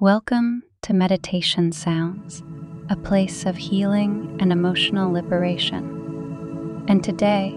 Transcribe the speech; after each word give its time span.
Welcome 0.00 0.64
to 0.80 0.94
Meditation 0.94 1.70
Sounds, 1.70 2.42
a 2.88 2.96
place 2.96 3.46
of 3.46 3.56
healing 3.56 4.36
and 4.40 4.50
emotional 4.50 5.12
liberation. 5.12 6.84
And 6.88 7.04
today, 7.04 7.52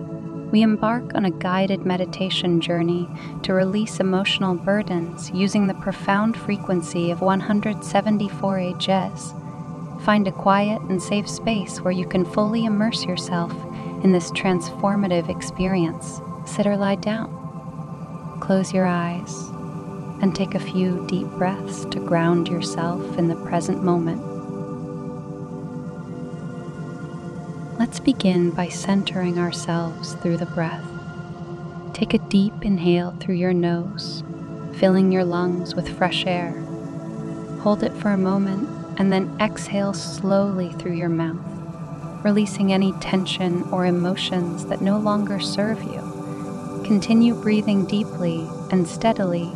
we 0.51 0.61
embark 0.61 1.15
on 1.15 1.25
a 1.25 1.31
guided 1.31 1.87
meditation 1.87 2.61
journey 2.61 3.09
to 3.43 3.53
release 3.53 3.99
emotional 3.99 4.53
burdens 4.53 5.31
using 5.31 5.65
the 5.65 5.73
profound 5.75 6.37
frequency 6.37 7.09
of 7.09 7.21
174 7.21 8.57
Hz. 8.59 10.01
Find 10.03 10.27
a 10.27 10.31
quiet 10.31 10.81
and 10.83 11.01
safe 11.01 11.27
space 11.27 11.81
where 11.81 11.93
you 11.93 12.05
can 12.05 12.25
fully 12.25 12.65
immerse 12.65 13.05
yourself 13.05 13.53
in 14.03 14.11
this 14.11 14.29
transformative 14.31 15.29
experience. 15.29 16.21
Sit 16.45 16.67
or 16.67 16.77
lie 16.77 16.95
down. 16.95 18.37
Close 18.39 18.71
your 18.71 18.85
eyes 18.85 19.54
and 20.21 20.35
take 20.35 20.55
a 20.55 20.59
few 20.59 21.05
deep 21.07 21.27
breaths 21.31 21.85
to 21.85 21.99
ground 21.99 22.47
yourself 22.47 23.17
in 23.17 23.27
the 23.27 23.35
present 23.35 23.83
moment. 23.83 24.21
Let's 27.77 27.99
begin 27.99 28.51
by 28.51 28.69
centering 28.69 29.37
ourselves 29.37 30.13
through 30.15 30.37
the 30.37 30.45
breath. 30.45 30.85
Take 31.93 32.13
a 32.13 32.19
deep 32.29 32.53
inhale 32.61 33.11
through 33.19 33.35
your 33.35 33.53
nose, 33.53 34.23
filling 34.75 35.11
your 35.11 35.25
lungs 35.25 35.75
with 35.75 35.97
fresh 35.97 36.25
air. 36.25 36.51
Hold 37.61 37.83
it 37.83 37.93
for 37.93 38.11
a 38.11 38.17
moment 38.17 38.69
and 38.97 39.11
then 39.11 39.35
exhale 39.41 39.93
slowly 39.93 40.71
through 40.73 40.93
your 40.93 41.09
mouth, 41.09 41.45
releasing 42.23 42.71
any 42.71 42.93
tension 42.93 43.63
or 43.63 43.85
emotions 43.85 44.65
that 44.67 44.81
no 44.81 44.97
longer 44.97 45.39
serve 45.39 45.83
you. 45.83 46.81
Continue 46.85 47.33
breathing 47.33 47.85
deeply 47.85 48.47
and 48.71 48.87
steadily 48.87 49.51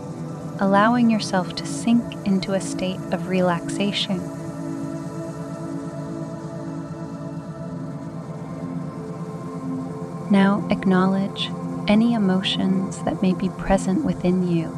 allowing 0.61 1.09
yourself 1.09 1.55
to 1.55 1.65
sink 1.65 2.03
into 2.25 2.53
a 2.53 2.61
state 2.61 2.99
of 3.13 3.29
relaxation. 3.29 4.19
Now 10.29 10.67
acknowledge 10.69 11.49
any 11.87 12.13
emotions 12.13 13.01
that 13.03 13.21
may 13.21 13.33
be 13.33 13.49
present 13.49 14.03
within 14.03 14.47
you. 14.47 14.77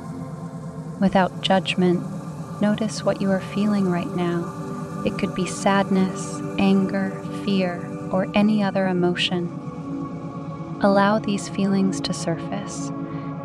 Without 1.02 1.42
judgment, 1.42 2.02
notice 2.62 3.04
what 3.04 3.20
you 3.20 3.32
are 3.32 3.42
feeling 3.42 3.90
right 3.90 4.16
now. 4.16 5.02
It 5.04 5.18
could 5.18 5.34
be 5.34 5.48
sadness, 5.48 6.40
anger, 6.60 7.10
fear, 7.44 7.86
or 8.12 8.28
any 8.36 8.62
other 8.62 8.88
emotion. 8.88 9.48
Allow 10.84 11.20
these 11.20 11.50
feelings 11.50 12.00
to 12.02 12.14
surface 12.14 12.92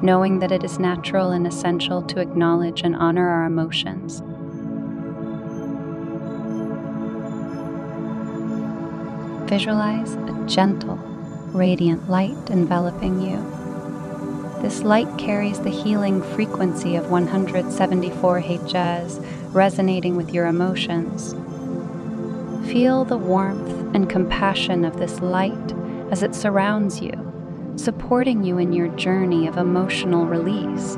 knowing 0.02 0.38
that 0.40 0.52
it 0.52 0.62
is 0.62 0.78
natural 0.78 1.30
and 1.30 1.46
essential 1.46 2.02
to 2.02 2.20
acknowledge 2.20 2.82
and 2.82 2.94
honor 2.96 3.28
our 3.28 3.44
emotions. 3.44 4.22
Visualize 9.48 10.14
a 10.14 10.44
gentle, 10.46 10.96
radiant 11.52 12.10
light 12.10 12.50
enveloping 12.50 13.20
you. 13.20 13.36
This 14.60 14.82
light 14.82 15.18
carries 15.18 15.60
the 15.60 15.70
healing 15.70 16.22
frequency 16.34 16.96
of 16.96 17.10
174 17.10 18.42
Hz, 18.42 19.54
resonating 19.54 20.16
with 20.16 20.34
your 20.34 20.46
emotions. 20.46 21.34
Feel 22.70 23.04
the 23.04 23.16
warmth 23.16 23.94
and 23.94 24.10
compassion 24.10 24.84
of 24.84 24.98
this 24.98 25.20
light 25.20 25.72
as 26.10 26.22
it 26.22 26.34
surrounds 26.34 27.00
you 27.00 27.25
supporting 27.76 28.42
you 28.42 28.58
in 28.58 28.72
your 28.72 28.88
journey 28.88 29.46
of 29.46 29.58
emotional 29.58 30.26
release. 30.26 30.96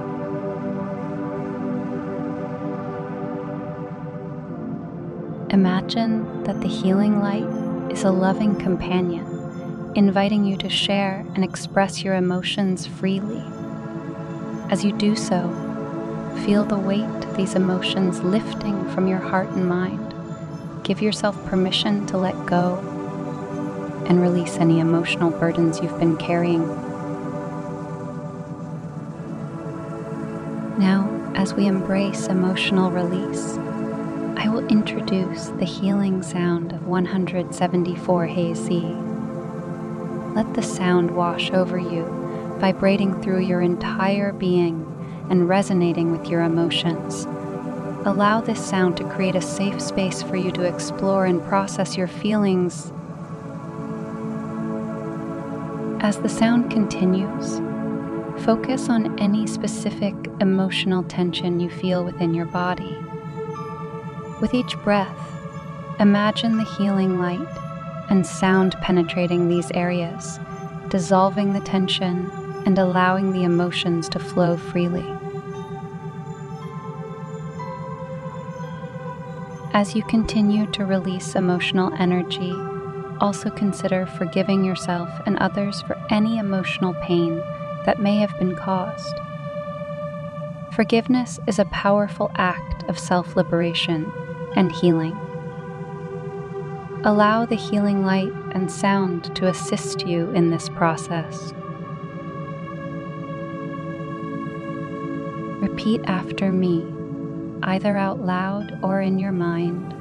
Imagine 5.53 6.45
that 6.45 6.61
the 6.61 6.69
healing 6.69 7.21
light 7.21 7.47
is 7.91 8.05
a 8.05 8.11
loving 8.11 8.55
companion, 8.57 9.93
inviting 9.97 10.45
you 10.45 10.57
to 10.59 10.69
share 10.69 11.27
and 11.35 11.43
express 11.43 12.05
your 12.05 12.15
emotions 12.15 12.87
freely. 12.87 13.43
As 14.71 14.85
you 14.85 14.93
do 14.93 15.17
so, 15.17 15.49
feel 16.45 16.65
the 16.65 16.79
weight 16.79 17.03
of 17.03 17.37
these 17.37 17.55
emotions 17.55 18.21
lifting 18.21 18.89
from 18.91 19.09
your 19.09 19.19
heart 19.19 19.49
and 19.49 19.69
mind. 19.69 20.15
Give 20.85 21.03
yourself 21.03 21.45
permission 21.47 22.07
to 22.07 22.19
let 22.19 22.47
go 22.47 22.98
and 24.09 24.23
release 24.23 24.57
any 24.57 24.81
emotional 24.81 25.31
burdens 25.31 25.81
you've 25.81 25.99
been 26.01 26.17
carrying. 26.17 26.67
Now, 30.79 31.31
as 31.35 31.53
we 31.53 31.67
embrace 31.67 32.27
emotional 32.27 32.91
release, 32.91 33.59
I 34.39 34.49
will 34.49 34.67
introduce 34.69 35.49
the 35.49 35.67
healing 35.67 36.23
sound 36.23 36.73
of 36.73 36.87
174 36.87 38.29
Hz. 38.29 40.35
Let 40.35 40.55
the 40.55 40.63
sound 40.63 41.11
wash 41.11 41.51
over 41.51 41.79
you, 41.79 42.05
vibrating 42.59 43.21
through 43.21 43.41
your 43.41 43.61
entire 43.61 44.33
being 44.33 44.87
and 45.29 45.49
resonating 45.49 46.13
with 46.13 46.29
your 46.29 46.43
emotions. 46.43 47.27
Allow 48.07 48.41
this 48.41 48.65
sound 48.65 48.97
to 48.97 49.09
create 49.11 49.35
a 49.35 49.43
safe 49.43 49.83
space 49.83 50.23
for 50.23 50.37
you 50.37 50.51
to 50.53 50.63
explore 50.63 51.27
and 51.27 51.45
process 51.45 51.97
your 51.97 52.09
feelings 52.09 52.93
as 56.09 56.17
the 56.21 56.29
sound 56.31 56.71
continues, 56.71 57.59
focus 58.43 58.89
on 58.89 59.19
any 59.19 59.47
specific 59.47 60.15
emotional 60.41 61.03
tension 61.03 61.61
you 61.61 61.69
feel 61.69 62.03
within 62.03 62.33
your 62.33 62.47
body. 62.47 62.97
With 64.41 64.55
each 64.55 64.75
breath, 64.79 65.19
imagine 66.01 66.57
the 66.57 66.65
healing 66.65 67.19
light 67.19 67.47
and 68.09 68.27
sound 68.27 68.75
penetrating 68.81 69.49
these 69.49 69.71
areas, 69.73 70.41
dissolving 70.89 71.53
the 71.53 71.61
tension 71.61 72.31
and 72.65 72.79
allowing 72.79 73.33
the 73.33 73.45
emotions 73.45 74.09
to 74.09 74.19
flow 74.19 74.57
freely. 74.57 75.05
As 79.75 79.95
you 79.95 80.03
continue 80.05 80.65
to 80.69 80.87
release 80.87 81.35
emotional 81.35 81.93
energy, 81.99 82.55
also 83.21 83.51
consider 83.51 84.07
forgiving 84.07 84.65
yourself 84.65 85.09
and 85.27 85.37
others 85.39 85.83
for 85.83 85.97
any 86.11 86.39
emotional 86.39 86.95
pain 87.03 87.37
that 87.85 88.01
may 88.01 88.19
have 88.19 88.37
been 88.39 88.57
caused. 88.57 89.15
Forgiveness 90.73 91.41
is 91.47 91.59
a 91.59 91.65
powerful 91.67 92.31
act 92.37 92.85
of 92.85 92.99
self 92.99 93.37
liberation 93.37 94.13
and 94.55 94.71
healing. 94.71 95.17
Allow 97.05 97.47
the 97.47 97.57
healing 97.57 98.05
light 98.05 98.33
and 98.53 98.71
sound 98.71 99.35
to 99.37 99.47
assist 99.47 100.07
you 100.07 100.31
in 100.33 100.51
this 100.51 100.69
process. 100.69 101.53
Repeat 105.61 106.03
after 106.05 106.53
me, 106.53 106.87
either 107.63 107.97
out 107.97 108.21
loud 108.21 108.79
or 108.83 109.01
in 109.01 109.19
your 109.19 109.33
mind. 109.33 109.98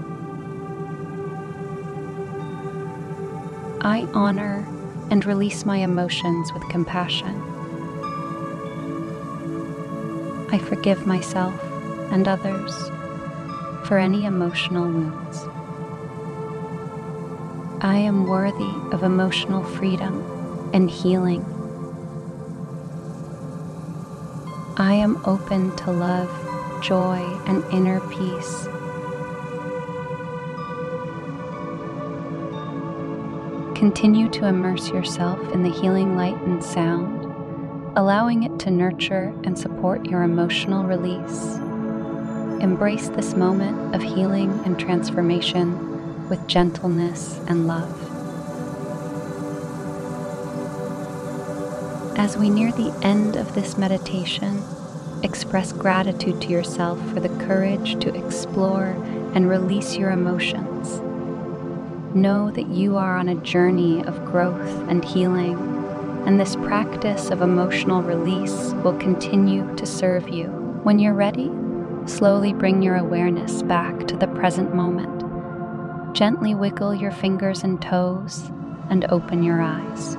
I 3.82 4.08
honor 4.14 4.68
and 5.12 5.26
release 5.26 5.66
my 5.66 5.78
emotions 5.78 6.52
with 6.52 6.68
compassion. 6.70 7.42
I 10.52 10.58
forgive 10.58 11.06
myself 11.06 11.54
and 12.12 12.28
others 12.28 12.74
for 13.88 13.98
any 13.98 14.26
emotional 14.26 14.86
wounds. 14.86 15.46
I 17.82 17.98
am 17.98 18.26
worthy 18.26 18.74
of 18.92 19.04
emotional 19.04 19.64
freedom 19.64 20.72
and 20.74 20.90
healing. 20.90 21.46
I 24.78 24.94
am 24.94 25.22
open 25.26 25.76
to 25.78 25.92
love, 25.92 26.82
joy, 26.82 27.18
and 27.46 27.64
inner 27.72 28.00
peace. 28.10 28.68
Continue 33.78 34.28
to 34.30 34.48
immerse 34.48 34.90
yourself 34.90 35.40
in 35.54 35.62
the 35.62 35.70
healing 35.70 36.18
light 36.18 36.36
and 36.42 36.64
sound, 36.64 37.26
allowing 37.96 38.42
it 38.42 38.60
to 38.62 38.72
nurture 38.72 39.32
and 39.44 39.58
support 39.58 40.04
your 40.08 40.24
emotional 40.24 40.84
release. 40.84 41.60
embrace 42.60 43.10
this 43.10 43.36
moment 43.36 43.94
of 43.94 44.02
healing 44.02 44.50
and 44.66 44.80
transformation 44.80 46.28
with 46.28 46.48
gentleness 46.48 47.40
and 47.48 47.68
love. 47.68 47.94
As 52.18 52.36
we 52.36 52.50
near 52.50 52.72
the 52.72 52.98
end 53.04 53.36
of 53.36 53.54
this 53.54 53.78
meditation, 53.78 54.64
express 55.24 55.72
gratitude 55.72 56.42
to 56.42 56.48
yourself 56.48 57.00
for 57.12 57.20
the 57.20 57.30
courage 57.46 58.00
to 58.00 58.14
explore 58.16 58.88
and 59.36 59.48
release 59.48 59.96
your 59.96 60.10
emotions. 60.10 60.67
Know 62.18 62.52
that 62.52 62.68
you 62.68 62.98
are 62.98 63.18
on 63.18 63.30
a 63.30 63.36
journey 63.36 64.04
of 64.04 64.26
growth 64.26 64.90
and 64.90 65.06
healing, 65.06 65.56
and 66.26 66.40
this 66.40 66.56
practice 66.56 67.30
of 67.30 67.42
emotional 67.42 68.02
release 68.02 68.74
will 68.84 68.98
continue 68.98 69.76
to 69.76 69.86
serve 69.86 70.28
you. 70.28 70.48
When 70.84 71.00
you're 71.00 71.14
ready, 71.14 71.52
slowly 72.06 72.54
bring 72.54 72.82
your 72.82 72.96
awareness 72.96 73.62
back 73.62 74.08
to 74.08 74.18
the 74.18 74.28
present 74.28 74.74
moment. 74.74 76.16
Gently 76.16 76.56
wiggle 76.56 76.96
your 76.96 77.12
fingers 77.12 77.64
and 77.64 77.82
toes 77.82 78.50
and 78.90 79.06
open 79.10 79.44
your 79.44 79.62
eyes 79.62 80.18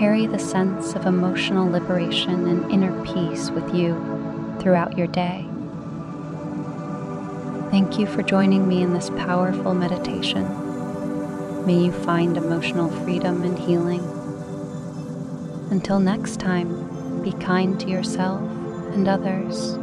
carry 0.00 0.26
the 0.26 0.38
sense 0.38 0.94
of 0.94 1.04
emotional 1.04 1.70
liberation 1.70 2.46
and 2.48 2.70
inner 2.72 3.04
peace 3.04 3.50
with 3.50 3.74
you 3.74 3.94
throughout 4.58 4.96
your 4.96 5.06
day. 5.06 5.46
Thank 7.70 7.98
you 7.98 8.06
for 8.06 8.22
joining 8.22 8.66
me 8.66 8.82
in 8.82 8.94
this 8.94 9.10
powerful 9.10 9.74
meditation. 9.74 10.59
May 11.66 11.84
you 11.84 11.92
find 11.92 12.36
emotional 12.36 12.90
freedom 13.04 13.42
and 13.42 13.58
healing. 13.58 14.02
Until 15.70 16.00
next 16.00 16.40
time, 16.40 17.22
be 17.22 17.32
kind 17.32 17.78
to 17.80 17.88
yourself 17.88 18.40
and 18.92 19.06
others. 19.06 19.78